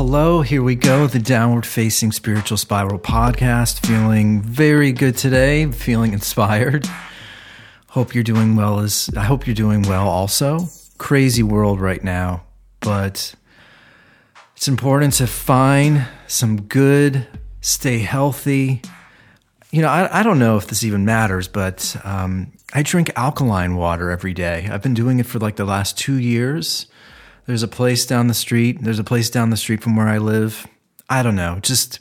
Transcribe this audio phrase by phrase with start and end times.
[0.00, 0.40] hello.
[0.40, 1.06] Here we go.
[1.06, 3.84] The Downward Facing Spiritual Spiral podcast.
[3.86, 5.70] Feeling very good today.
[5.72, 6.86] Feeling inspired.
[7.88, 10.68] Hope you're doing well as I hope you're doing well also.
[10.96, 12.44] Crazy world right now,
[12.80, 13.34] but
[14.56, 17.26] it's important to find some good,
[17.60, 18.80] stay healthy.
[19.70, 23.76] You know, I, I don't know if this even matters, but um, I drink alkaline
[23.76, 24.66] water every day.
[24.72, 26.86] I've been doing it for like the last two years.
[27.50, 28.80] There's a place down the street.
[28.80, 30.68] There's a place down the street from where I live.
[31.08, 31.58] I don't know.
[31.60, 31.98] Just,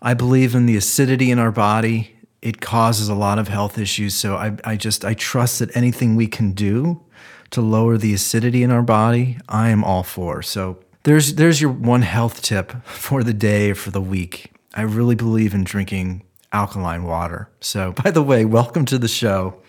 [0.00, 2.16] I believe in the acidity in our body.
[2.40, 4.14] It causes a lot of health issues.
[4.14, 7.02] So I, I just, I trust that anything we can do
[7.50, 10.40] to lower the acidity in our body, I am all for.
[10.40, 14.50] So there's, there's your one health tip for the day or for the week.
[14.72, 16.22] I really believe in drinking
[16.54, 17.50] alkaline water.
[17.60, 19.60] So, by the way, welcome to the show.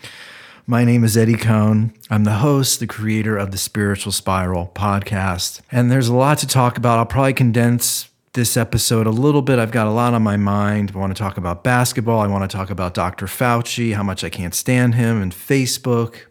[0.67, 1.93] My name is Eddie Cohn.
[2.09, 5.61] I'm the host, the creator of the Spiritual Spiral podcast.
[5.71, 6.99] And there's a lot to talk about.
[6.99, 9.57] I'll probably condense this episode a little bit.
[9.57, 10.91] I've got a lot on my mind.
[10.93, 12.19] I want to talk about basketball.
[12.19, 13.25] I want to talk about Dr.
[13.25, 16.21] Fauci, how much I can't stand him, and Facebook,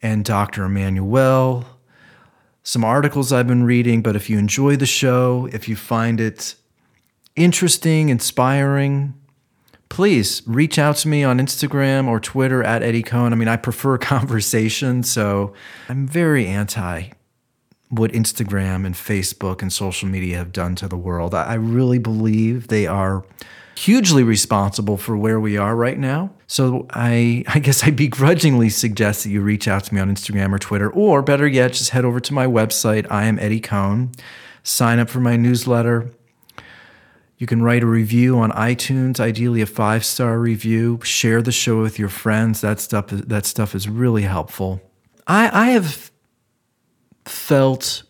[0.00, 0.64] and Dr.
[0.64, 1.66] Immanuel.
[2.62, 4.02] Some articles I've been reading.
[4.02, 6.54] But if you enjoy the show, if you find it
[7.36, 9.14] interesting, inspiring,
[9.92, 13.30] please reach out to me on Instagram or Twitter at Eddie Cohn.
[13.30, 15.52] I mean, I prefer conversation, so
[15.86, 17.10] I'm very anti
[17.90, 21.34] what Instagram and Facebook and social media have done to the world.
[21.34, 23.22] I really believe they are
[23.76, 26.30] hugely responsible for where we are right now.
[26.46, 30.54] So I, I guess I begrudgingly suggest that you reach out to me on Instagram
[30.54, 33.06] or Twitter, or better yet, just head over to my website.
[33.10, 34.12] I am Eddie Cohn.
[34.62, 36.12] Sign up for my newsletter
[37.42, 41.00] you can write a review on iTunes, ideally a five star review.
[41.02, 42.60] Share the show with your friends.
[42.60, 44.80] That stuff, that stuff is really helpful.
[45.26, 46.12] I, I have
[47.24, 48.04] felt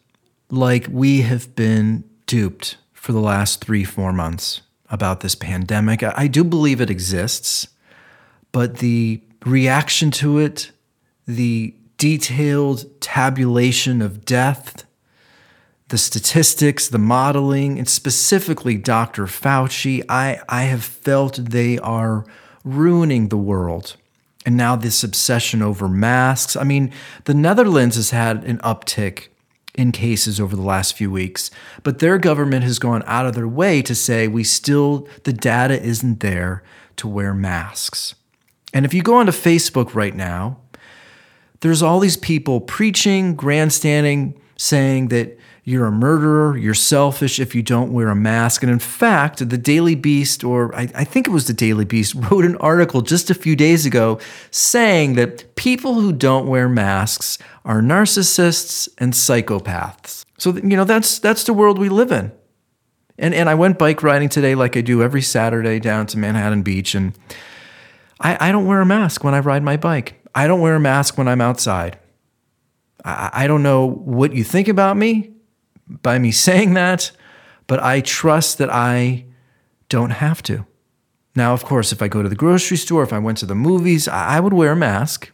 [0.50, 4.60] like we have been duped for the last three, four months
[4.90, 6.02] about this pandemic.
[6.02, 7.68] I, I do believe it exists,
[8.52, 10.72] but the reaction to it,
[11.26, 14.84] the detailed tabulation of death,
[15.92, 19.26] the statistics, the modeling, and specifically Dr.
[19.26, 22.24] Fauci, I, I have felt they are
[22.64, 23.96] ruining the world.
[24.46, 26.56] And now this obsession over masks.
[26.56, 26.90] I mean,
[27.26, 29.28] the Netherlands has had an uptick
[29.74, 31.50] in cases over the last few weeks,
[31.82, 35.78] but their government has gone out of their way to say we still, the data
[35.78, 36.62] isn't there
[36.96, 38.14] to wear masks.
[38.72, 40.56] And if you go onto Facebook right now,
[41.60, 47.62] there's all these people preaching, grandstanding, saying that you're a murderer, you're selfish if you
[47.62, 48.64] don't wear a mask.
[48.64, 52.14] And in fact, the Daily Beast, or I, I, think it was the Daily Beast,
[52.30, 54.18] wrote an article just a few days ago
[54.50, 60.24] saying that people who don't wear masks are narcissists and psychopaths.
[60.36, 62.32] So, you know, that's, that's the world we live in.
[63.16, 66.62] And, and I went bike riding today like I do every Saturday down to Manhattan
[66.62, 66.96] Beach.
[66.96, 67.16] And
[68.18, 70.20] I, I don't wear a mask when I ride my bike.
[70.34, 72.00] I don't wear a mask when I'm outside.
[73.04, 75.31] I, I don't know what you think about me
[76.02, 77.10] by me saying that,
[77.66, 79.24] but I trust that I
[79.88, 80.66] don't have to.
[81.34, 83.54] Now, of course, if I go to the grocery store, if I went to the
[83.54, 85.30] movies, I would wear a mask.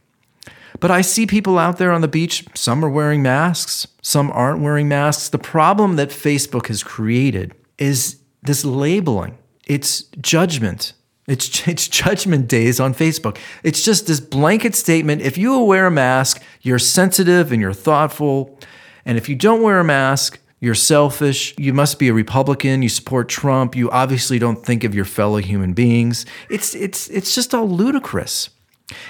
[0.81, 4.61] But I see people out there on the beach, some are wearing masks, some aren't
[4.61, 5.29] wearing masks.
[5.29, 10.93] The problem that Facebook has created is this labeling, it's judgment.
[11.27, 13.39] It's, it's judgment days on Facebook.
[13.63, 15.23] It's just this blanket statement.
[15.23, 18.59] If you wear a mask, you're sensitive and you're thoughtful.
[19.05, 21.55] And if you don't wear a mask, you're selfish.
[21.57, 22.83] You must be a Republican.
[22.83, 23.77] You support Trump.
[23.77, 26.27] You obviously don't think of your fellow human beings.
[26.51, 28.51] It's, it's, it's just all ludicrous.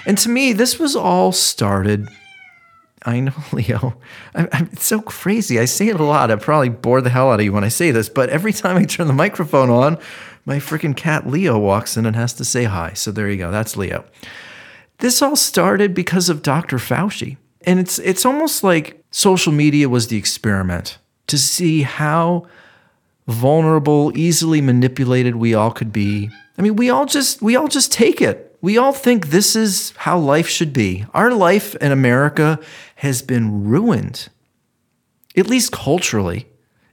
[0.05, 2.07] And to me, this was all started.
[3.03, 3.95] I know, Leo.
[4.35, 5.59] I, I, it's so crazy.
[5.59, 6.29] I say it a lot.
[6.29, 8.77] I probably bore the hell out of you when I say this, but every time
[8.77, 9.97] I turn the microphone on,
[10.45, 12.93] my freaking cat Leo walks in and has to say hi.
[12.93, 13.51] So there you go.
[13.51, 14.05] That's Leo.
[14.99, 16.77] This all started because of Dr.
[16.77, 17.37] Fauci.
[17.61, 20.97] And it's it's almost like social media was the experiment
[21.29, 22.47] to see how
[23.27, 26.29] vulnerable, easily manipulated we all could be.
[26.57, 28.57] I mean, we all just we all just take it.
[28.61, 31.05] We all think this is how life should be.
[31.13, 32.59] Our life in America
[32.95, 34.27] has been ruined.
[35.37, 36.47] At least culturally,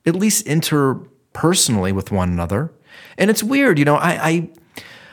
[0.04, 2.72] at least interpersonally with one another.
[3.18, 4.50] And it's weird, you know, I I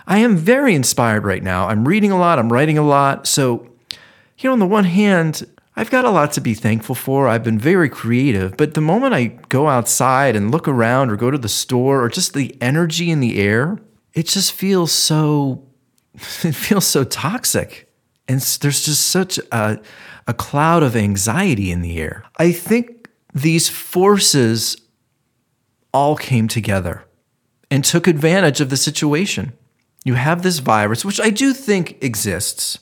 [0.06, 1.68] I am very inspired right now.
[1.68, 3.26] I'm reading a lot, I'm writing a lot.
[3.26, 3.68] So,
[4.38, 7.28] you know, on the one hand, I've got a lot to be thankful for.
[7.28, 11.32] I've been very creative, but the moment I go outside and look around or go
[11.32, 13.80] to the store or just the energy in the air,
[14.14, 15.68] it just feels so
[16.44, 17.90] it feels so toxic.
[18.28, 19.82] And there's just such a,
[20.28, 22.24] a cloud of anxiety in the air.
[22.38, 24.78] I think these forces
[25.94, 27.04] all came together
[27.70, 29.54] and took advantage of the situation.
[30.06, 32.80] You have this virus, which I do think exists,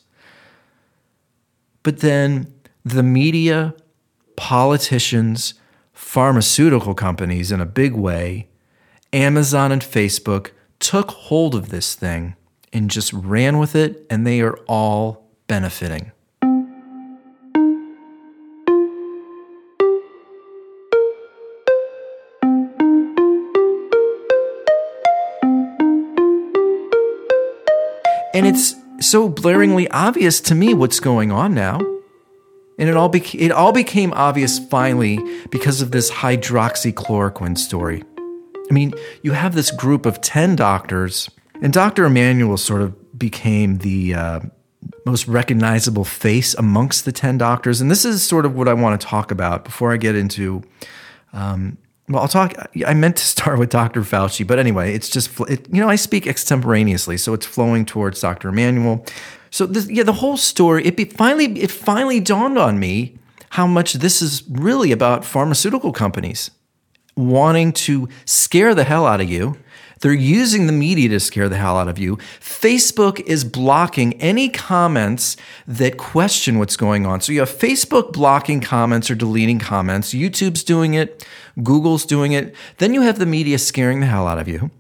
[1.84, 2.54] but then
[2.84, 3.76] the media,
[4.36, 5.54] politicians,
[5.94, 8.48] pharmaceutical companies in a big way,
[9.14, 12.36] Amazon and Facebook took hold of this thing
[12.74, 16.12] and just ran with it, and they are all benefiting.
[28.34, 31.80] And it's so blaringly obvious to me what's going on now.
[32.82, 35.20] And it all, beca- it all became obvious finally
[35.52, 38.04] because of this hydroxychloroquine story.
[38.18, 41.30] I mean, you have this group of 10 doctors,
[41.62, 42.06] and Dr.
[42.06, 44.40] Immanuel sort of became the uh,
[45.06, 47.82] most recognizable face amongst the 10 doctors.
[47.82, 50.64] And this is sort of what I want to talk about before I get into
[51.34, 51.78] um,
[52.12, 52.54] well, I'll talk.
[52.86, 54.02] I meant to start with Dr.
[54.02, 58.20] Fauci, but anyway, it's just it, you know I speak extemporaneously, so it's flowing towards
[58.20, 58.50] Dr.
[58.50, 59.06] Immanuel.
[59.52, 63.18] So this, yeah, the whole story it be, finally it finally dawned on me
[63.52, 66.52] how much this is really about pharmaceutical companies
[67.16, 69.58] wanting to scare the hell out of you
[70.02, 72.18] they're using the media to scare the hell out of you.
[72.40, 75.38] Facebook is blocking any comments
[75.68, 77.22] that question what's going on.
[77.22, 80.14] So you have Facebook blocking comments or deleting comments.
[80.14, 81.26] YouTube's doing it.
[81.62, 82.56] Google's doing it.
[82.80, 84.72] Then you have the media scaring the hell out of you.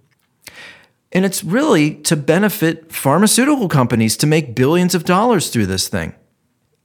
[1.11, 6.15] And it's really to benefit pharmaceutical companies to make billions of dollars through this thing.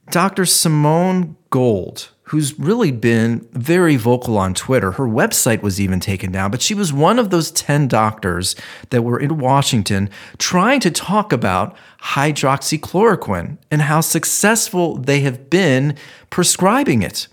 [0.09, 0.45] Dr.
[0.45, 4.93] Simone Gold, who's really been very vocal on Twitter.
[4.93, 8.55] Her website was even taken down, but she was one of those 10 doctors
[8.89, 15.95] that were in Washington trying to talk about hydroxychloroquine and how successful they have been
[16.29, 17.27] prescribing it.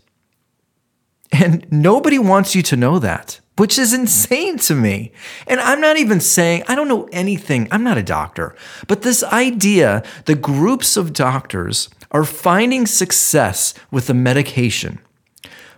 [1.33, 5.13] And nobody wants you to know that, which is insane to me.
[5.47, 8.55] And I'm not even saying, I don't know anything, I'm not a doctor,
[8.87, 15.01] but this idea the groups of doctors are finding success with the medication.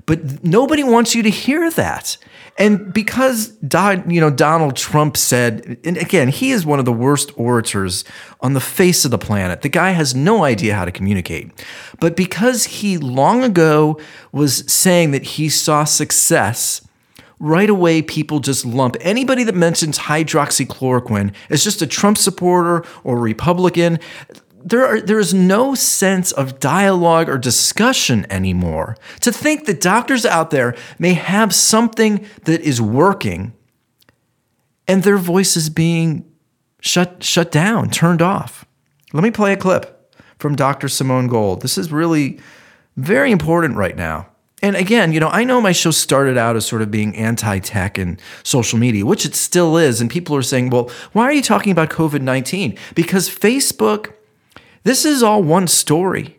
[0.07, 2.17] But nobody wants you to hear that.
[2.59, 7.31] And because you know Donald Trump said, and again, he is one of the worst
[7.37, 8.05] orators
[8.41, 9.63] on the face of the planet.
[9.63, 11.51] The guy has no idea how to communicate.
[12.01, 14.01] But because he long ago
[14.33, 16.86] was saying that he saw success,
[17.39, 23.19] right away people just lump anybody that mentions hydroxychloroquine as just a Trump supporter or
[23.19, 23.99] Republican
[24.67, 28.97] there are, there is no sense of dialogue or discussion anymore.
[29.21, 33.53] To think that doctors out there may have something that is working
[34.89, 36.29] and their voice is being
[36.81, 38.65] shut shut down, turned off.
[39.13, 40.89] Let me play a clip from Dr.
[40.89, 41.63] Simone Gold.
[41.63, 42.41] This is really
[42.97, 44.29] very important right now.
[44.63, 47.59] And again, you know, I know my show started out as sort of being anti
[47.59, 50.01] tech and social media, which it still is.
[50.01, 52.79] And people are saying, well, why are you talking about COVID 19?
[52.95, 54.13] Because Facebook
[54.87, 56.39] this is all one story.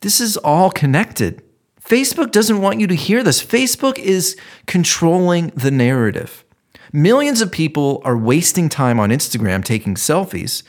[0.00, 1.40] This is all connected.
[1.80, 3.40] Facebook doesn't want you to hear this.
[3.40, 4.36] Facebook is
[4.66, 6.44] controlling the narrative.
[6.92, 10.64] Millions of people are wasting time on Instagram taking selfies.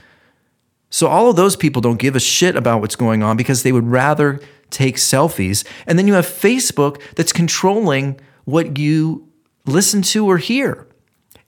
[0.92, 3.72] So, all of those people don't give a shit about what's going on because they
[3.72, 5.66] would rather take selfies.
[5.88, 9.28] And then you have Facebook that's controlling what you
[9.66, 10.88] listen to or hear.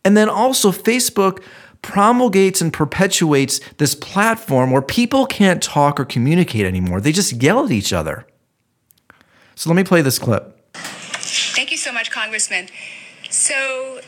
[0.04, 1.44] And then also, Facebook
[1.82, 7.02] promulgates and perpetuates this platform where people can't talk or communicate anymore.
[7.02, 8.26] They just yell at each other.
[9.56, 10.58] So let me play this clip.
[10.74, 12.68] Thank you so much, Congressman.
[13.30, 14.02] So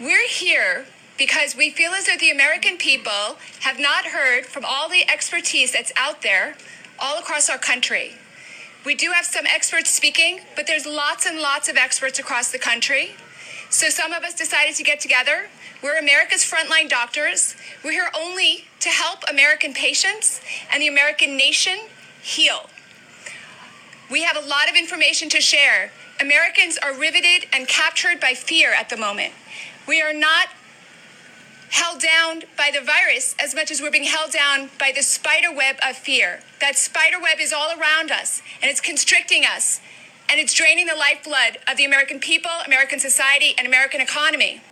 [0.00, 0.86] we're here
[1.16, 5.72] because we feel as though the American people have not heard from all the expertise
[5.72, 6.56] that's out there
[7.04, 8.12] all across our country.
[8.86, 12.58] We do have some experts speaking, but there's lots and lots of experts across the
[12.58, 13.10] country.
[13.68, 15.48] So some of us decided to get together
[15.84, 17.56] we're America's frontline doctors.
[17.84, 20.40] We're here only to help American patients
[20.72, 21.78] and the American nation
[22.22, 22.70] heal.
[24.10, 25.90] We have a lot of information to share.
[26.22, 29.34] Americans are riveted and captured by fear at the moment.
[29.86, 30.48] We are not
[31.74, 35.52] held down by the virus as much as we're being held down by the spider
[35.52, 36.38] web of fear.
[36.60, 39.80] That spider web is all around us and it's constricting us
[40.30, 44.62] and it's draining the lifeblood of the American people, American society, and American economy.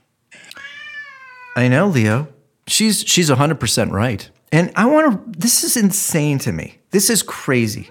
[1.57, 2.29] I know, Leo.
[2.69, 4.31] She's she's 100% right.
[4.53, 6.79] And I want to this is insane to me.
[6.91, 7.91] This is crazy.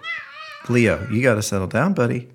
[0.70, 2.30] Leo, you got to settle down, buddy.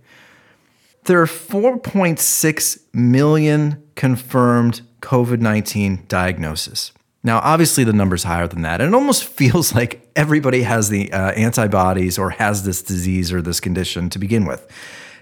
[1.05, 6.93] There are 4.6 million confirmed COVID 19 diagnosis.
[7.23, 8.81] Now, obviously, the number's higher than that.
[8.81, 13.43] And it almost feels like everybody has the uh, antibodies or has this disease or
[13.43, 14.67] this condition to begin with.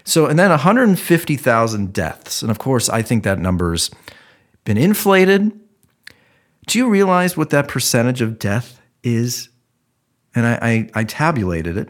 [0.03, 2.43] So, and then 150,000 deaths.
[2.43, 3.89] And of course, I think that number's
[4.63, 5.59] been inflated.
[6.67, 9.49] Do you realize what that percentage of death is?
[10.35, 11.89] And I, I, I tabulated it.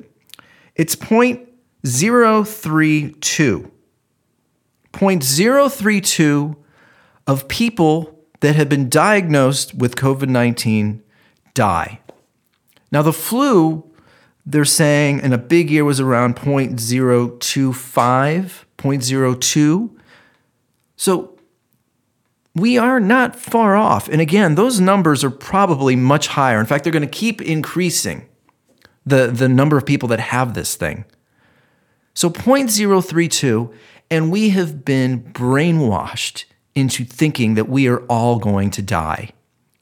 [0.75, 3.71] It's 0.032.
[4.93, 6.55] 0.032
[7.27, 11.01] of people that have been diagnosed with COVID 19
[11.53, 11.99] die.
[12.91, 13.89] Now, the flu,
[14.45, 19.89] they're saying in a big year was around 0.025, 0.02.
[20.95, 21.37] So
[22.53, 24.07] we are not far off.
[24.07, 26.59] And again, those numbers are probably much higher.
[26.59, 28.27] In fact, they're going to keep increasing
[29.05, 31.05] the, the number of people that have this thing.
[32.13, 33.73] So 0.032,
[34.09, 39.31] and we have been brainwashed into thinking that we are all going to die.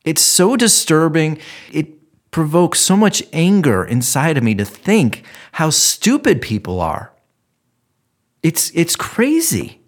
[0.06, 1.40] It's so disturbing.
[1.72, 1.90] It
[2.32, 5.24] provokes so much anger inside of me to think
[5.54, 7.12] how stupid people are.
[8.42, 9.82] It's, it's crazy.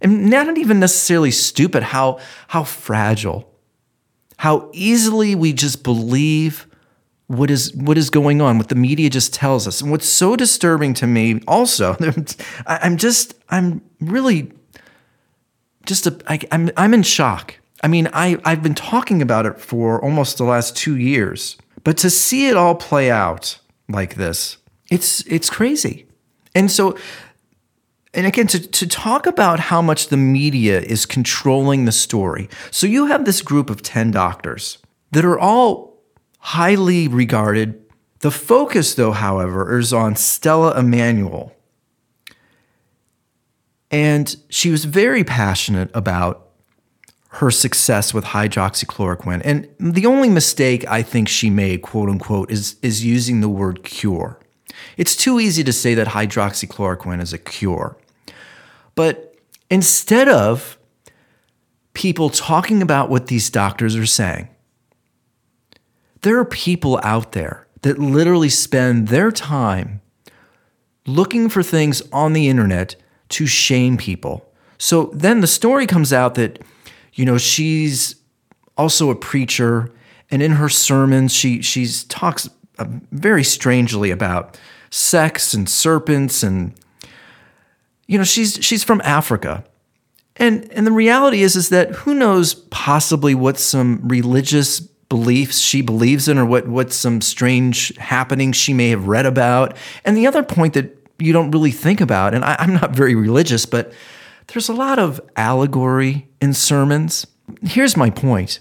[0.00, 3.52] And not even necessarily stupid, how, how fragile,
[4.38, 6.66] how easily we just believe
[7.26, 10.34] what is what is going on what the media just tells us and what's so
[10.34, 11.96] disturbing to me also
[12.66, 14.50] i'm just i'm really
[15.90, 19.60] just a, I, I'm, I'm in shock i mean I, i've been talking about it
[19.60, 24.56] for almost the last two years but to see it all play out like this
[24.90, 26.06] it's it's crazy
[26.54, 26.96] and so
[28.14, 32.86] and again to, to talk about how much the media is controlling the story so
[32.86, 34.78] you have this group of 10 doctors
[35.12, 35.90] that are all
[36.40, 37.80] highly regarded.
[38.20, 41.54] The focus, though, however, is on Stella Immanuel.
[43.90, 46.50] And she was very passionate about
[47.34, 49.42] her success with hydroxychloroquine.
[49.44, 53.84] And the only mistake I think she made, quote unquote, is, is using the word
[53.84, 54.38] cure.
[54.96, 57.96] It's too easy to say that hydroxychloroquine is a cure.
[58.94, 59.36] But
[59.70, 60.78] instead of
[61.94, 64.48] people talking about what these doctors are saying,
[66.22, 70.00] there are people out there that literally spend their time
[71.06, 72.96] looking for things on the internet
[73.30, 74.46] to shame people.
[74.78, 76.60] So then the story comes out that,
[77.14, 78.16] you know, she's
[78.76, 79.90] also a preacher,
[80.30, 84.58] and in her sermons, she she's talks uh, very strangely about
[84.90, 86.72] sex and serpents, and
[88.06, 89.64] you know, she's she's from Africa.
[90.36, 95.82] And, and the reality is is that who knows possibly what some religious beliefs she
[95.82, 99.76] believes in or what what some strange happenings she may have read about.
[100.04, 103.14] And the other point that you don't really think about, and I, I'm not very
[103.14, 103.92] religious, but
[104.48, 107.26] there's a lot of allegory in sermons.
[107.62, 108.60] Here's my point.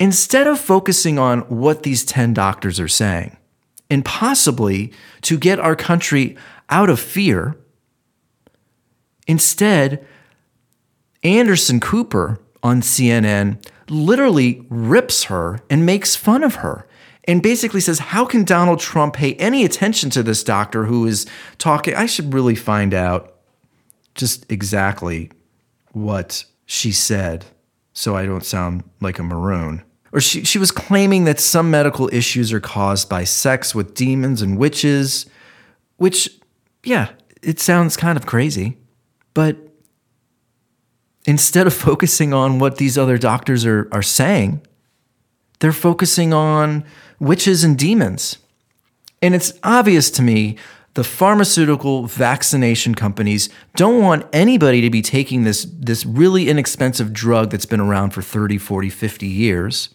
[0.00, 3.36] Instead of focusing on what these 10 doctors are saying,
[3.90, 6.36] and possibly to get our country
[6.70, 7.56] out of fear,
[9.26, 10.06] instead,
[11.22, 16.86] Anderson Cooper on CNN literally rips her and makes fun of her
[17.28, 21.26] and basically says, How can Donald Trump pay any attention to this doctor who is
[21.58, 21.94] talking?
[21.94, 23.34] I should really find out
[24.14, 25.30] just exactly
[25.92, 27.44] what she said
[27.92, 29.82] so I don't sound like a maroon.
[30.12, 34.40] Or she, she was claiming that some medical issues are caused by sex with demons
[34.40, 35.26] and witches,
[35.96, 36.30] which,
[36.82, 37.10] yeah,
[37.42, 38.78] it sounds kind of crazy.
[39.34, 39.56] But
[41.26, 44.62] instead of focusing on what these other doctors are, are saying,
[45.58, 46.84] they're focusing on
[47.20, 48.38] witches and demons.
[49.20, 50.56] And it's obvious to me
[50.94, 57.50] the pharmaceutical vaccination companies don't want anybody to be taking this, this really inexpensive drug
[57.50, 59.90] that's been around for 30, 40, 50 years.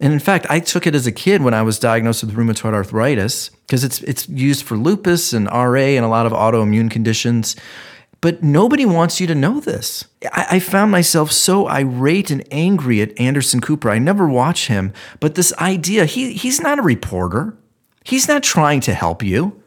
[0.00, 2.74] And in fact, I took it as a kid when I was diagnosed with rheumatoid
[2.74, 7.56] arthritis because it's, it's used for lupus and RA and a lot of autoimmune conditions.
[8.26, 10.04] But nobody wants you to know this.
[10.32, 13.88] I, I, found myself so irate and angry at Anderson Cooper.
[13.88, 17.56] I never watch him, but this idea, he, he's not a reporter.
[18.02, 19.62] He's not trying to help you.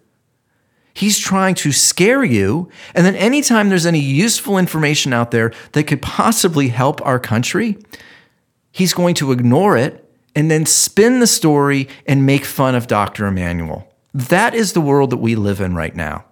[0.93, 2.67] He's trying to scare you.
[2.93, 7.77] And then anytime there's any useful information out there that could possibly help our country,
[8.73, 10.03] he's going to ignore it
[10.35, 13.25] and then spin the story and make fun of Dr.
[13.25, 13.89] Immanuel.
[14.13, 16.25] That is the world that we live in right now.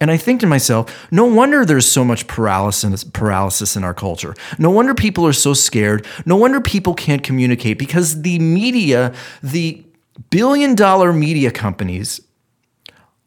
[0.00, 4.34] And I think to myself, no wonder there's so much paralysis, paralysis in our culture.
[4.58, 6.06] No wonder people are so scared.
[6.24, 9.84] No wonder people can't communicate because the media, the
[10.30, 12.20] billion dollar media companies,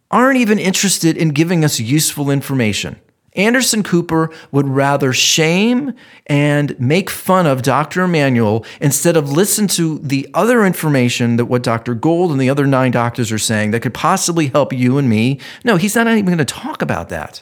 [0.09, 2.99] aren't even interested in giving us useful information.
[3.35, 5.93] Anderson Cooper would rather shame
[6.27, 8.03] and make fun of Dr.
[8.03, 11.95] Immanuel instead of listen to the other information that what Dr.
[11.95, 15.39] Gold and the other nine doctors are saying that could possibly help you and me.
[15.63, 17.41] No, he's not even going to talk about that.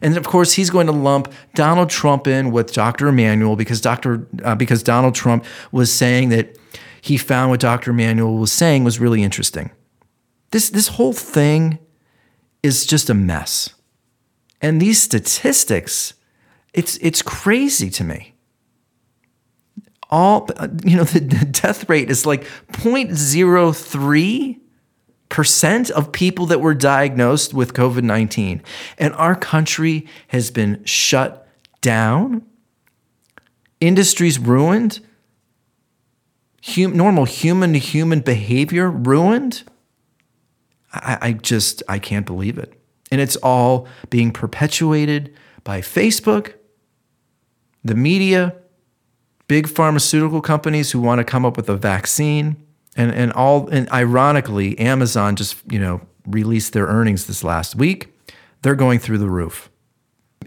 [0.00, 3.08] And of course, he's going to lump Donald Trump in with Dr.
[3.08, 4.26] Immanuel because Dr.
[4.42, 6.58] Uh, because Donald Trump was saying that
[7.00, 7.92] he found what Dr.
[7.92, 9.70] Immanuel was saying was really interesting.
[10.50, 11.78] This this whole thing
[12.64, 13.70] is just a mess.
[14.62, 16.14] And these statistics,
[16.72, 18.34] it's it's crazy to me.
[20.08, 20.48] All
[20.84, 24.58] you know, the, the death rate is like 0.03
[25.28, 28.62] percent of people that were diagnosed with COVID 19.
[28.98, 31.48] And our country has been shut
[31.80, 32.42] down,
[33.80, 35.00] industries ruined,
[36.62, 39.62] hum, normal human to human behavior ruined.
[40.92, 42.81] I, I just, I can't believe it.
[43.12, 45.32] And it's all being perpetuated
[45.64, 46.54] by Facebook,
[47.84, 48.56] the media,
[49.48, 52.56] big pharmaceutical companies who want to come up with a vaccine,
[52.96, 58.12] and and all and ironically, Amazon just, you know, released their earnings this last week.
[58.62, 59.70] They're going through the roof.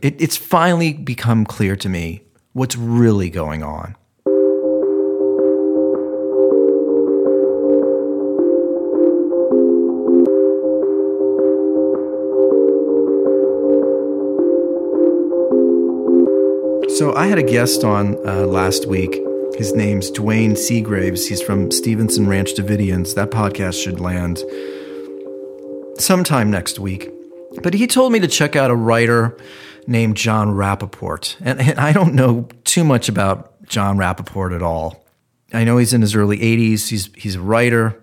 [0.02, 3.96] It, it's finally become clear to me what's really going on.
[16.96, 19.22] So I had a guest on uh, last week.
[19.58, 21.28] His name's Dwayne Seagraves.
[21.28, 23.16] He's from Stevenson Ranch Davidians.
[23.16, 24.42] That podcast should land
[26.00, 27.12] sometime next week.
[27.62, 29.38] But he told me to check out a writer
[29.88, 31.36] named John Rappoport.
[31.42, 35.06] And, and I don't know too much about John Rappoport at all.
[35.52, 36.88] I know he's in his early 80s.
[36.88, 38.00] He's, he's a writer,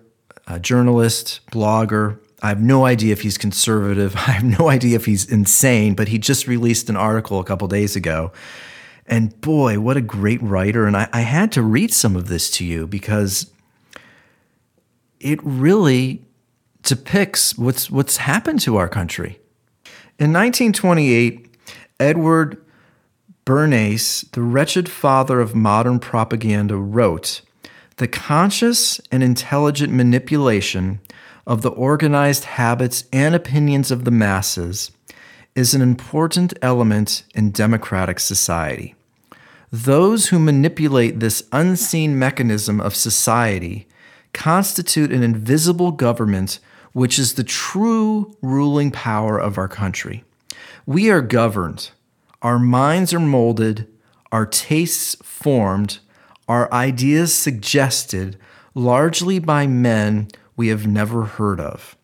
[0.46, 2.18] a journalist, blogger.
[2.42, 4.14] I have no idea if he's conservative.
[4.16, 7.66] I have no idea if he's insane, but he just released an article a couple
[7.68, 8.32] days ago
[9.06, 10.86] and boy, what a great writer.
[10.86, 13.50] And I, I had to read some of this to you because
[15.20, 16.24] it really
[16.82, 19.40] depicts what's, what's happened to our country.
[20.18, 21.48] In 1928,
[21.98, 22.64] Edward
[23.44, 27.42] Bernays, the wretched father of modern propaganda, wrote
[27.96, 31.00] The conscious and intelligent manipulation
[31.46, 34.92] of the organized habits and opinions of the masses
[35.54, 38.94] is an important element in democratic society.
[39.70, 43.86] Those who manipulate this unseen mechanism of society
[44.32, 46.58] constitute an invisible government
[46.92, 50.24] which is the true ruling power of our country.
[50.84, 51.90] We are governed,
[52.42, 53.88] our minds are molded,
[54.30, 56.00] our tastes formed,
[56.48, 58.36] our ideas suggested
[58.74, 61.96] largely by men we have never heard of.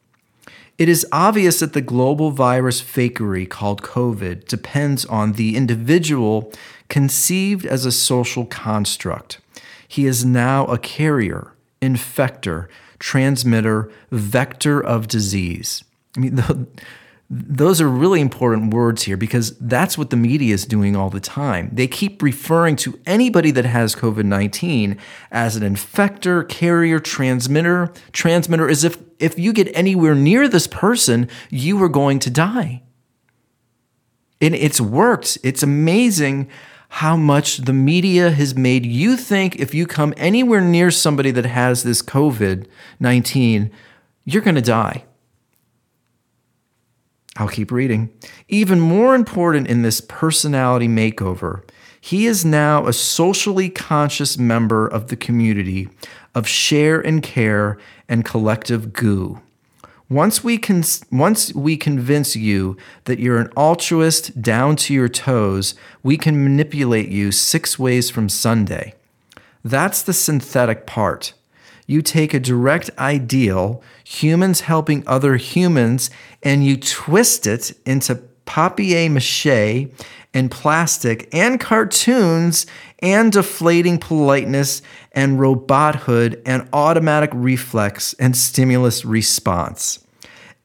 [0.79, 6.53] It is obvious that the global virus fakery called COVID depends on the individual
[6.89, 9.41] conceived as a social construct.
[9.89, 12.69] He is now a carrier, infector,
[13.01, 15.83] transmitter, vector of disease.
[16.17, 16.69] I mean, the,
[17.31, 21.21] those are really important words here because that's what the media is doing all the
[21.21, 21.69] time.
[21.73, 24.97] They keep referring to anybody that has COVID 19
[25.31, 31.29] as an infector, carrier, transmitter, transmitter, as if if you get anywhere near this person,
[31.51, 32.83] you are going to die.
[34.41, 35.37] And it's worked.
[35.43, 36.49] It's amazing
[36.91, 41.45] how much the media has made you think if you come anywhere near somebody that
[41.45, 42.67] has this COVID
[42.99, 43.71] 19,
[44.25, 45.05] you're going to die.
[47.39, 48.11] I'll keep reading.
[48.49, 51.63] Even more important in this personality makeover,
[52.01, 55.89] he is now a socially conscious member of the community
[56.35, 59.41] of share and care and collective goo.
[60.11, 65.75] Once we, con- once we convince you that you're an altruist down to your toes,
[66.03, 68.95] we can manipulate you six ways from Sunday.
[69.63, 71.35] That's the synthetic part
[71.89, 76.11] you take a direct ideal, humans helping other humans,
[76.43, 79.89] and you twist it into papier mache
[80.35, 82.67] and plastic and cartoons
[82.99, 90.05] and deflating politeness and robothood and automatic reflex and stimulus response.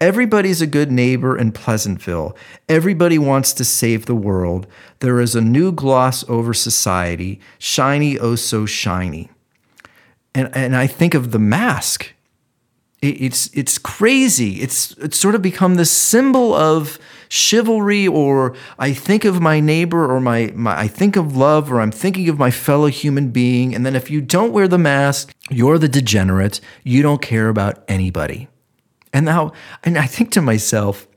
[0.02, 2.36] Everybody's a good neighbor in Pleasantville.
[2.68, 4.68] Everybody wants to save the world.
[5.00, 9.30] There is a new gloss over society, shiny, oh so shiny
[10.36, 12.14] and and I think of the mask.
[13.02, 14.62] It, it's it's crazy.
[14.62, 20.12] It's it's sort of become the symbol of chivalry, or I think of my neighbor,
[20.12, 23.74] or my, my I think of love, or I'm thinking of my fellow human being.
[23.74, 26.62] And then if you don't wear the mask, you're the degenerate.
[26.84, 28.48] You don't care about anybody.
[29.12, 29.52] And now,
[29.84, 31.08] and I think to myself,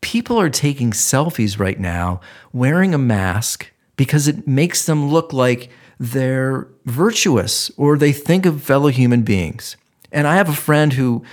[0.00, 2.20] people are taking selfies right now
[2.52, 8.62] wearing a mask because it makes them look like they're virtuous or they think of
[8.62, 9.76] fellow human beings.
[10.12, 11.24] And I have a friend who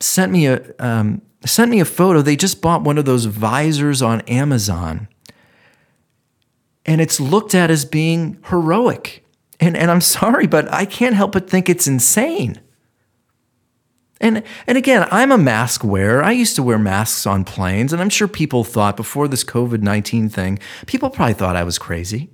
[0.00, 2.22] sent me a um, sent me a photo.
[2.22, 5.08] They just bought one of those visors on Amazon,
[6.84, 9.24] and it's looked at as being heroic.
[9.60, 12.60] And and I'm sorry, but I can't help but think it's insane.
[14.20, 16.24] And and again, I'm a mask wearer.
[16.24, 19.80] I used to wear masks on planes, and I'm sure people thought before this COVID
[19.80, 22.30] 19 thing, people probably thought I was crazy.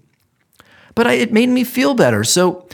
[0.98, 2.24] But I, it made me feel better.
[2.24, 2.66] So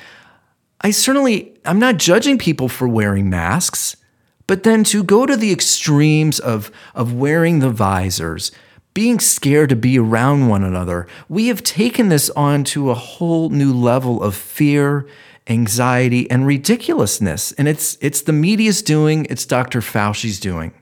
[0.80, 3.98] I certainly, I'm not judging people for wearing masks,
[4.46, 8.50] but then to go to the extremes of, of wearing the visors,
[8.94, 13.50] being scared to be around one another, we have taken this on to a whole
[13.50, 15.06] new level of fear,
[15.46, 17.52] anxiety, and ridiculousness.
[17.52, 19.82] And it's, it's the media's doing, it's Dr.
[19.82, 20.72] Fauci's doing.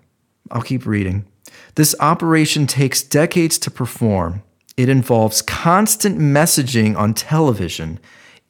[0.52, 1.24] I'll keep reading.
[1.74, 4.44] This operation takes decades to perform.
[4.76, 7.98] It involves constant messaging on television,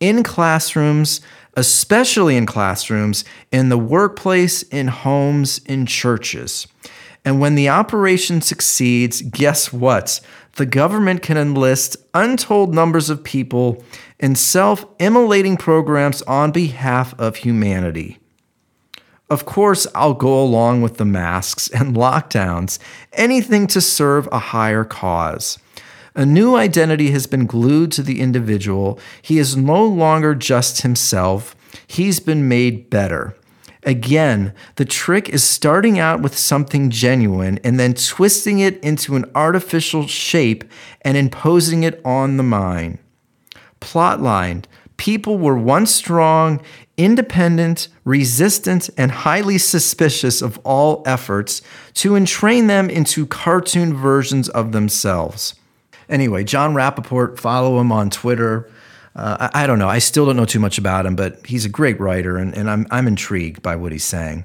[0.01, 1.21] in classrooms,
[1.55, 6.67] especially in classrooms, in the workplace, in homes, in churches.
[7.25, 10.21] And when the operation succeeds, guess what?
[10.57, 13.83] The government can enlist untold numbers of people
[14.19, 18.19] in self immolating programs on behalf of humanity.
[19.31, 22.79] Of course, I'll go along with the masks and lockdowns,
[23.15, 25.59] anything to serve a higher cause.
[26.15, 28.99] A new identity has been glued to the individual.
[29.23, 33.35] He is no longer just himself, he's been made better.
[33.85, 39.25] Again, the trick is starting out with something genuine and then twisting it into an
[39.35, 40.65] artificial shape
[41.01, 42.99] and imposing it on the mind.
[43.81, 44.65] Plotline
[44.99, 46.61] People were once strong,
[46.97, 51.61] independent, resistant, and highly suspicious of all efforts
[51.95, 55.55] to entrain them into cartoon versions of themselves.
[56.13, 58.71] Anyway, John Rappoport, follow him on Twitter.
[59.17, 59.89] Uh, I, I, don't know.
[59.89, 62.69] I still don't know too much about him, but he's a great writer, and, and
[62.69, 64.45] I'm, I'm intrigued by what he's saying.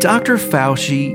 [0.00, 0.36] Dr.
[0.36, 1.14] Fauci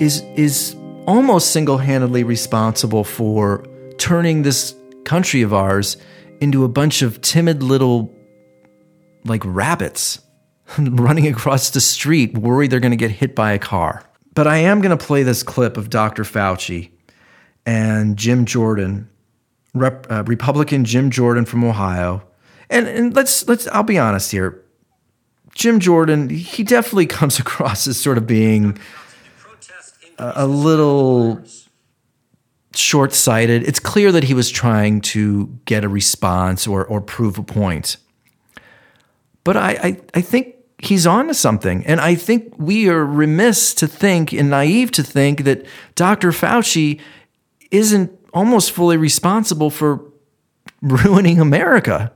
[0.00, 0.74] is is
[1.06, 3.64] almost single-handedly responsible for
[4.02, 5.96] turning this country of ours
[6.40, 8.12] into a bunch of timid little,
[9.24, 10.20] like rabbits
[10.78, 14.02] running across the street, worried they're going to get hit by a car.
[14.34, 16.24] But I am going to play this clip of Dr.
[16.24, 16.90] Fauci
[17.64, 19.08] and Jim Jordan,
[19.72, 22.24] Rep, uh, Republican Jim Jordan from Ohio.
[22.68, 24.64] And, and let's let's I'll be honest here.
[25.54, 28.78] Jim Jordan, he definitely comes across as sort of being
[30.18, 31.40] a, a little
[32.74, 33.66] short sighted.
[33.66, 37.96] It's clear that he was trying to get a response or, or prove a point.
[39.44, 41.86] But I, I, I think he's on to something.
[41.86, 46.30] And I think we are remiss to think and naive to think that Dr.
[46.30, 47.00] Fauci
[47.70, 50.04] isn't almost fully responsible for
[50.82, 52.12] ruining America.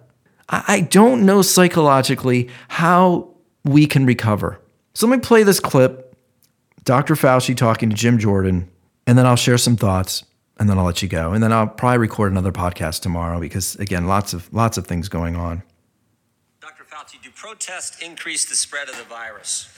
[0.49, 4.61] I don't know psychologically how we can recover.
[4.95, 6.15] So let me play this clip
[6.85, 7.15] Dr.
[7.15, 8.71] Fauci talking to Jim Jordan,
[9.09, 10.25] and then I'll share some thoughts
[10.59, 11.33] and then I'll let you go.
[11.33, 15.09] And then I'll probably record another podcast tomorrow because again, lots of lots of things
[15.09, 15.63] going on.
[16.61, 16.85] Dr.
[16.85, 19.69] Fauci, do protests increase the spread of the virus?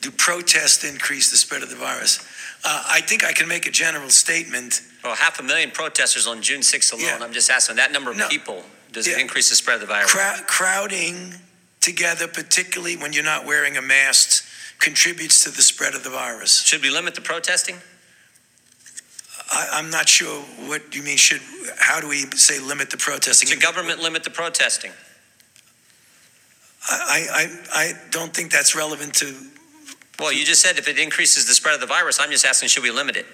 [0.00, 2.18] Do protests increase the spread of the virus?
[2.64, 4.82] Uh, I think I can make a general statement.
[5.04, 7.04] Well, half a million protesters on June 6th alone.
[7.04, 7.18] Yeah.
[7.20, 8.62] I'm just asking that number of no, people.
[8.92, 9.14] Does yeah.
[9.14, 10.12] it increase the spread of the virus?
[10.12, 11.34] Crowd, crowding
[11.80, 14.44] together, particularly when you're not wearing a mask,
[14.78, 16.62] contributes to the spread of the virus.
[16.62, 17.76] Should we limit the protesting?
[19.52, 21.16] I, am not sure what you mean.
[21.16, 21.42] Should
[21.78, 23.48] how do we say limit the protesting?
[23.48, 24.92] Should government limit the protesting?
[26.90, 29.34] I, I, I don't think that's relevant to.
[30.18, 32.70] Well, you just said if it increases the spread of the virus, I'm just asking,
[32.70, 33.26] should we limit it?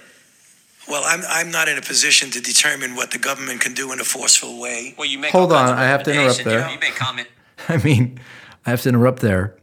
[0.89, 4.01] Well, I'm, I'm not in a position to determine what the government can do in
[4.01, 4.95] a forceful way.
[4.97, 5.75] Well, you make hold on.
[5.75, 6.67] I have to interrupt there.
[6.67, 7.29] You, you make comment.
[7.69, 8.19] I mean,
[8.65, 9.57] I have to interrupt there.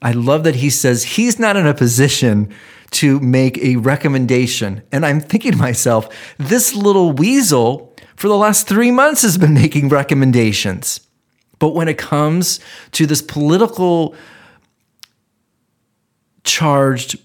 [0.00, 2.52] I love that he says he's not in a position
[2.92, 4.82] to make a recommendation.
[4.92, 9.54] And I'm thinking to myself, this little weasel for the last three months has been
[9.54, 11.00] making recommendations.
[11.58, 12.60] But when it comes
[12.92, 14.14] to this political
[16.44, 17.18] charged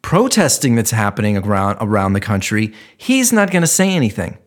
[0.00, 4.38] protesting that's happening around, around the country, he's not going to say anything.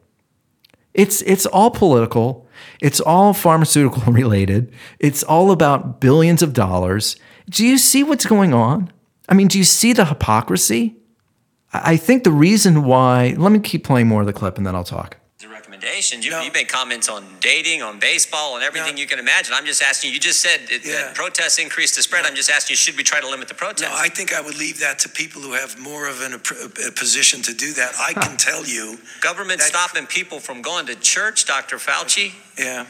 [0.93, 2.47] It's, it's all political.
[2.81, 4.73] It's all pharmaceutical related.
[4.99, 7.15] It's all about billions of dollars.
[7.49, 8.91] Do you see what's going on?
[9.27, 10.95] I mean, do you see the hypocrisy?
[11.73, 14.75] I think the reason why, let me keep playing more of the clip and then
[14.75, 15.17] I'll talk.
[15.39, 16.23] The recommendations.
[16.23, 16.41] You, No.
[16.41, 19.01] you made comments on dating, on baseball, and everything No.
[19.01, 19.53] you can imagine.
[19.53, 20.13] I'm just asking you.
[20.13, 20.93] You just said it, Yeah.
[20.93, 22.25] that protests increase the spread.
[22.25, 23.81] I'm just asking you, should we try to limit the protests?
[23.91, 26.87] No, I think I would leave that to people who have more of an, a,
[26.87, 27.93] a position to do that.
[27.99, 31.77] I can tell you, Government That- stopping people from going to church, Dr.
[31.77, 32.31] Fauci.
[32.57, 32.85] yeah.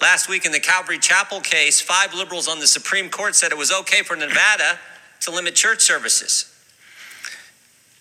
[0.00, 3.58] Last week in the Calvary Chapel case, five liberals on the Supreme Court said it
[3.58, 4.78] was okay for Nevada
[5.22, 6.48] to limit church services.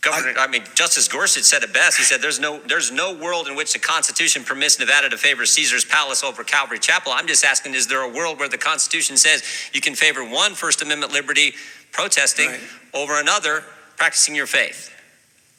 [0.01, 1.97] Governor, I, mean, Justice Gorsuch said it best.
[1.97, 5.45] He said, "There's no, there's no world in which the Constitution permits Nevada to favor
[5.45, 9.15] Caesar's Palace over Calvary Chapel." I'm just asking: Is there a world where the Constitution
[9.15, 11.53] says you can favor one First Amendment liberty,
[11.91, 12.59] protesting, Right.
[12.95, 13.63] over another,
[13.95, 14.91] practicing your faith?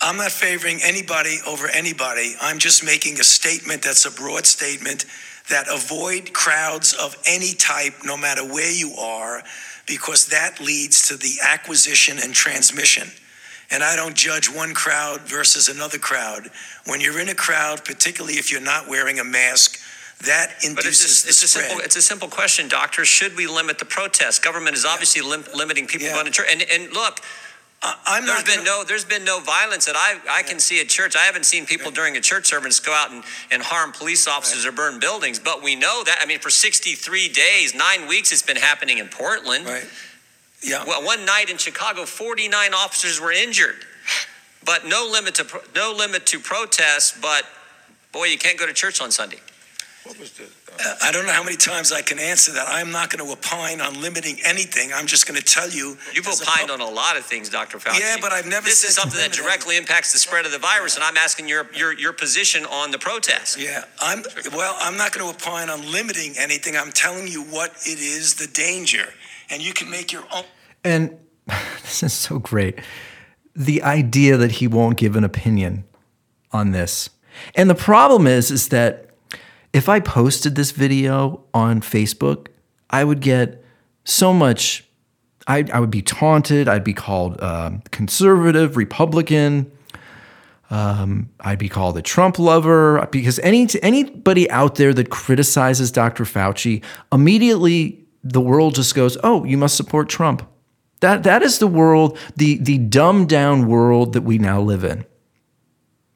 [0.00, 2.34] I'm not favoring anybody over anybody.
[2.40, 5.04] I'm just making a statement that's a broad statement
[5.50, 9.44] that avoid crowds of any type, no matter where you are,
[9.86, 13.08] because that leads to the acquisition and transmission.
[13.70, 16.50] And I don't judge one crowd versus another crowd.
[16.86, 19.78] When you're in a crowd, particularly if you're not wearing a mask,
[20.26, 21.64] that But it's, induces the it's a spread.
[21.68, 23.04] simple, it's a simple question, doctor.
[23.04, 24.38] Should we limit the protests?
[24.38, 26.12] Government is obviously lim- limiting people Yeah.
[26.14, 26.48] going to church.
[26.50, 27.20] And, and look,
[27.82, 30.80] I'm There's not been gonna- no there's been no violence that I, I can see
[30.80, 31.16] at church.
[31.16, 34.64] I haven't seen people during a church service go out and, and harm police officers
[34.64, 35.38] or burn buildings.
[35.40, 39.08] But we know that I mean for 63 days, nine weeks it's been happening in
[39.08, 39.66] Portland.
[39.66, 39.84] Right.
[40.62, 40.84] Yeah.
[40.84, 43.84] Well, one night in Chicago, 49 officers were injured.
[44.64, 47.44] But no limit to no limit to protests, but
[48.12, 49.38] boy, you can't go to church on Sunday.
[50.04, 52.66] What was the, Uh, I don't know how many times I can answer that.
[52.68, 54.92] I'm not going to opine on limiting anything.
[54.92, 55.96] I'm just going to tell you.
[56.12, 57.78] You've as a opined on a lot of things, Dr.
[57.78, 58.00] Fauci.
[58.00, 60.50] Yeah, but I've never This said is something that limit directly impacts the spread of
[60.50, 63.60] the virus, and I'm asking your your your position on the protest.
[63.60, 66.76] Yeah, I'm, well, I'm not going to opine on limiting anything.
[66.76, 69.14] I'm telling you what it is, the danger.
[69.50, 70.44] And you can make your own.
[70.82, 71.18] And
[71.82, 72.80] this is so great.
[73.54, 75.84] The idea that he won't give an opinion
[76.50, 77.10] on this.
[77.54, 79.11] And the problem is is that
[79.72, 82.48] if I posted this video on Facebook,
[82.90, 83.64] I would get
[84.04, 84.84] so much
[85.46, 86.68] I, I would be taunted.
[86.68, 89.70] I'd be called um, conservative, Republican.
[90.70, 96.24] Um, I'd be called a Trump lover because any anybody out there that criticizes Dr.
[96.24, 100.48] Fauci immediately the world just goes, "Oh, you must support Trump."
[101.00, 105.04] That that is the world, the the dumbed down world that we now live in.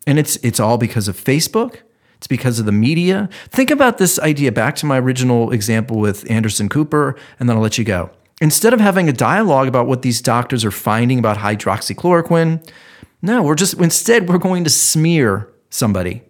[0.07, 1.81] And it's it's all because of Facebook.
[2.19, 3.29] It's because of the media.
[3.49, 7.63] Think about this idea back to my original example with Anderson Cooper, and then I'll
[7.63, 8.11] let you go.
[8.41, 12.67] Instead of having a dialogue about what these doctors are finding about hydroxychloroquine,
[13.23, 16.23] no, we're just instead we're going to smear somebody.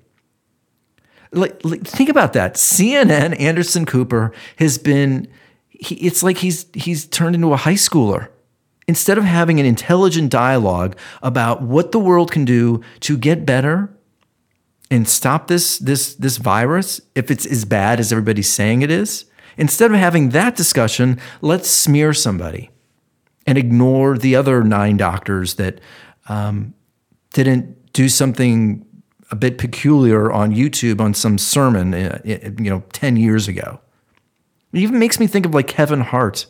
[1.33, 2.55] Like, like, think about that.
[2.55, 5.29] CNN Anderson Cooper has been
[5.69, 8.29] he, it's like he's he's turned into a high schooler.
[8.89, 13.96] Instead of having an intelligent dialogue about what the world can do to get better
[14.91, 19.25] and stop this this this virus if it's as bad as everybody's saying it is,
[19.57, 22.71] instead of having that discussion, let's smear somebody
[23.47, 25.81] and ignore the other nine doctors that
[26.29, 26.75] um,
[27.33, 28.85] didn't do something
[29.31, 33.81] a bit peculiar on YouTube on some sermon, uh, you know, 10 years ago.
[34.73, 36.47] It even makes me think of like Kevin Hart.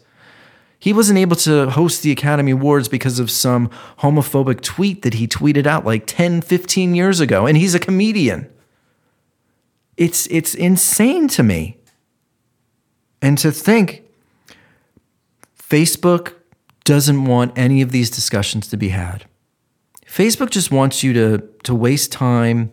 [0.78, 5.26] He wasn't able to host the Academy Awards because of some homophobic tweet that he
[5.26, 8.50] tweeted out like 10, 15 years ago, and he's a comedian.
[9.96, 11.78] It's, it's insane to me.
[13.22, 14.04] And to think
[15.58, 16.34] Facebook
[16.84, 19.24] doesn't want any of these discussions to be had.
[20.06, 22.72] Facebook just wants you to to waste time,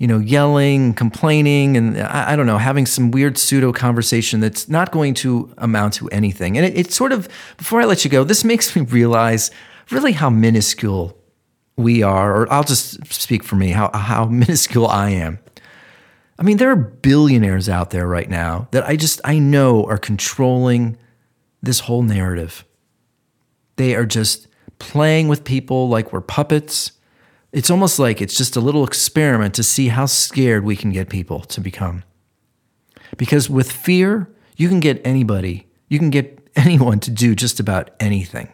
[0.00, 4.66] you know, yelling, complaining, and I, I don't know, having some weird pseudo conversation that's
[4.66, 6.56] not going to amount to anything.
[6.56, 9.50] And it, it sort of, before I let you go, this makes me realize
[9.90, 11.14] really how minuscule
[11.76, 15.38] we are, or I'll just speak for me, how how minuscule I am.
[16.38, 19.98] I mean, there are billionaires out there right now that I just I know are
[19.98, 20.96] controlling
[21.62, 22.64] this whole narrative.
[23.76, 26.92] They are just playing with people like we're puppets.
[27.52, 31.08] It's almost like it's just a little experiment to see how scared we can get
[31.08, 32.04] people to become.
[33.16, 37.90] Because with fear, you can get anybody, you can get anyone to do just about
[37.98, 38.52] anything.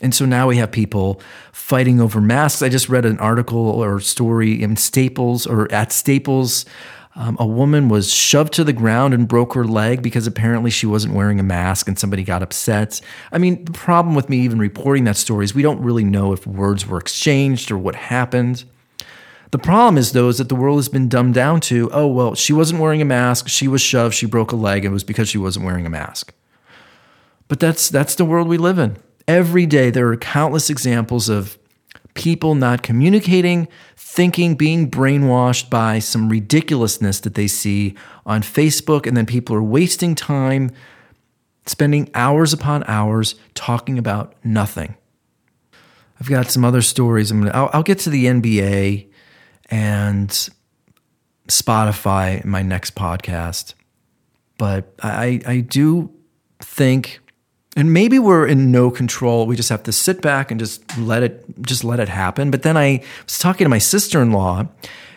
[0.00, 1.20] And so now we have people
[1.52, 2.60] fighting over masks.
[2.60, 6.64] I just read an article or story in Staples or at Staples.
[7.14, 10.86] Um, a woman was shoved to the ground and broke her leg because apparently she
[10.86, 13.02] wasn't wearing a mask and somebody got upset.
[13.30, 16.32] I mean, the problem with me even reporting that story is we don't really know
[16.32, 18.64] if words were exchanged or what happened.
[19.50, 22.34] The problem is, though, is that the world has been dumbed down to oh, well,
[22.34, 25.04] she wasn't wearing a mask, she was shoved, she broke a leg, and it was
[25.04, 26.32] because she wasn't wearing a mask.
[27.48, 28.96] But that's, that's the world we live in.
[29.28, 31.58] Every day, there are countless examples of
[32.14, 37.94] people not communicating, thinking, being brainwashed by some ridiculousness that they see
[38.26, 39.06] on Facebook.
[39.06, 40.70] And then people are wasting time,
[41.66, 44.94] spending hours upon hours talking about nothing.
[46.20, 47.30] I've got some other stories.
[47.30, 49.08] I'm gonna, I'll, I'll get to the NBA
[49.70, 50.48] and
[51.48, 53.74] Spotify in my next podcast.
[54.58, 56.12] But I, I do
[56.60, 57.20] think
[57.76, 59.46] and maybe we're in no control.
[59.46, 62.50] We just have to sit back and just let it just let it happen.
[62.50, 64.68] But then i was talking to my sister-in-law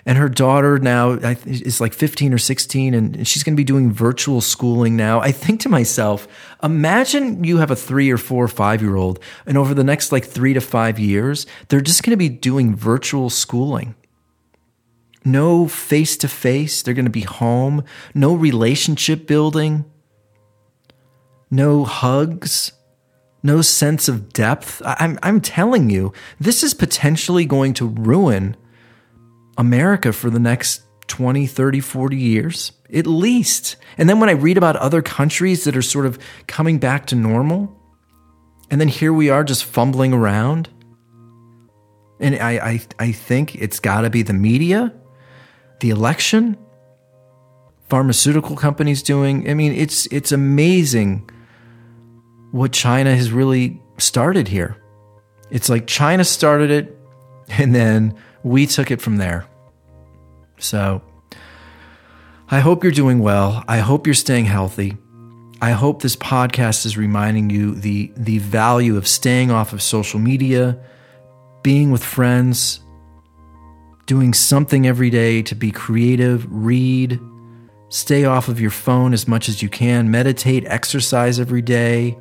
[0.06, 3.92] and her daughter now is like 15 or 16 and she's going to be doing
[3.92, 5.20] virtual schooling now.
[5.20, 6.28] I think to myself
[6.64, 10.12] imagine you have a three or four or five year old and over the next
[10.12, 13.96] like three to five years they're just going to be doing virtual schooling.
[15.26, 17.84] No face to face they're going to be home.
[18.14, 19.86] No relationship building
[21.50, 22.72] no hugs,
[23.44, 24.82] no sense of depth.
[24.86, 28.58] I'm, I'm telling you, this is potentially going to ruin
[29.58, 33.76] America for the next 20, 30, 40 years, at least.
[33.98, 37.16] And then when I read about other countries that are sort of coming back to
[37.16, 37.72] normal,
[38.72, 40.70] and then here we are just fumbling around.
[42.20, 44.94] And I, I, I think it's got to be the media,
[45.82, 46.58] the election,
[47.90, 49.50] pharmaceutical companies doing.
[49.50, 51.30] I mean, it's it's amazing
[52.56, 54.82] what China has really started here.
[55.52, 56.98] It's like China started it
[57.50, 59.46] and then we took it from there.
[60.58, 61.02] So
[62.50, 63.62] I hope you're doing well.
[63.68, 64.96] I hope you're staying healthy.
[65.62, 70.22] I hope this podcast is reminding you the the value of staying off of social
[70.22, 70.80] media,
[71.62, 72.80] being with friends,
[74.06, 77.20] doing something every day to be creative, read,
[77.90, 82.18] stay off of your phone as much as you can, meditate, exercise every day,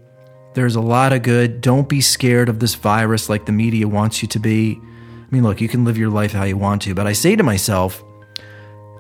[0.54, 1.60] there's a lot of good.
[1.60, 4.80] Don't be scared of this virus like the media wants you to be.
[4.80, 7.34] I mean, look, you can live your life how you want to, but I say
[7.34, 8.04] to myself,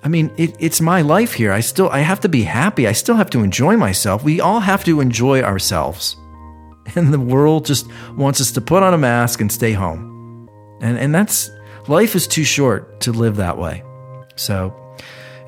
[0.02, 1.52] I mean, it, it's my life here.
[1.52, 2.86] I still I have to be happy.
[2.86, 4.22] I still have to enjoy myself.
[4.22, 6.16] We all have to enjoy ourselves.
[6.96, 10.50] And the world just wants us to put on a mask and stay home.
[10.82, 11.50] And and that's
[11.88, 13.82] life is too short to live that way.
[14.36, 14.74] So,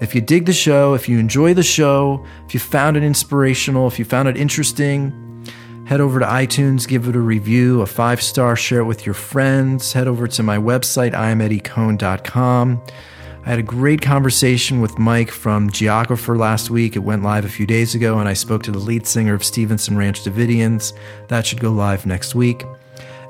[0.01, 3.87] if you dig the show, if you enjoy the show, if you found it inspirational,
[3.87, 5.13] if you found it interesting,
[5.87, 9.15] Head over to iTunes, give it a review, a five star, share it with your
[9.15, 9.93] friends.
[9.93, 12.83] Head over to my website, IamEddieCohn.com.
[13.45, 16.97] I had a great conversation with Mike from Geographer last week.
[16.97, 19.45] It went live a few days ago, and I spoke to the lead singer of
[19.45, 20.93] Stevenson Ranch Davidians.
[21.29, 22.65] That should go live next week.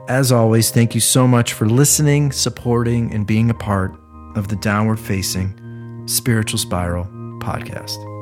[0.09, 3.92] As always, thank you so much for listening, supporting, and being a part
[4.35, 7.05] of the Downward Facing Spiritual Spiral
[7.40, 8.15] podcast.